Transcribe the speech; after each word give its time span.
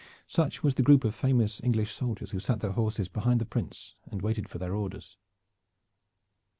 Such 0.25 0.63
was 0.63 0.73
the 0.73 0.81
group 0.81 1.03
of 1.03 1.13
famous 1.13 1.61
English 1.63 1.91
soldiers 1.91 2.31
who 2.31 2.39
sat 2.39 2.59
their 2.59 2.71
horses 2.71 3.07
behind 3.07 3.39
the 3.39 3.45
Prince 3.45 3.93
and 4.05 4.23
waited 4.23 4.49
for 4.49 4.57
their 4.57 4.73
orders. 4.73 5.15